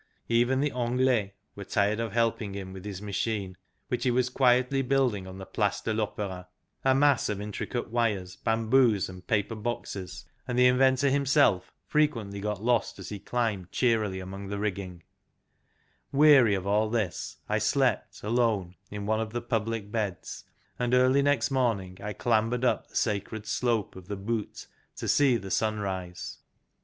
Even 0.29 0.61
the" 0.61 0.71
Anglais" 0.75 1.35
were 1.55 1.63
tired 1.63 1.99
of 1.99 2.11
helping 2.11 2.55
him 2.55 2.73
with 2.73 2.85
his 2.85 3.03
machine, 3.03 3.55
which 3.87 4.03
he 4.03 4.09
was 4.09 4.31
quietly 4.31 4.81
building 4.81 5.27
on 5.27 5.37
the 5.37 5.45
Place 5.45 5.79
de 5.79 5.93
1'OpeVa 5.93 6.47
a 6.83 6.95
mass 6.95 7.29
of 7.29 7.39
intricate 7.39 7.91
wires, 7.91 8.35
bamboos, 8.35 9.09
and 9.09 9.27
paper 9.27 9.53
boxes; 9.53 10.25
and 10.47 10.57
the 10.57 10.65
inventor 10.65 11.11
himself 11.11 11.71
frequently 11.85 12.39
got 12.39 12.63
lost 12.63 12.97
as 12.97 13.09
he 13.09 13.19
climbed 13.19 13.71
cheerily 13.71 14.19
among 14.19 14.47
the 14.47 14.57
rigging. 14.57 15.03
20 15.03 15.03
THE 15.03 15.03
LAST 15.03 16.09
GENERATION 16.19 16.41
Weary 16.41 16.55
of 16.55 16.65
all 16.65 16.89
this, 16.89 17.37
I 17.47 17.59
slept, 17.59 18.23
alone, 18.23 18.73
in 18.89 19.05
one 19.05 19.19
of 19.21 19.33
the 19.33 19.41
public 19.43 19.91
beds, 19.91 20.45
and 20.79 20.95
early 20.95 21.21
next 21.21 21.51
morning 21.51 21.99
I 22.01 22.13
clambered 22.13 22.65
up 22.65 22.87
the 22.87 22.95
sacred 22.95 23.45
slope 23.45 23.95
of 23.95 24.07
the 24.07 24.17
Butte 24.17 24.65
to 24.95 25.07
see 25.07 25.37
the 25.37 25.51
sunrise. 25.51 26.39